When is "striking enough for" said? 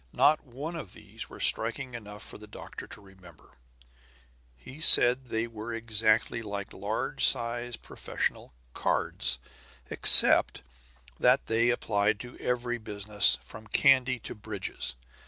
1.39-2.39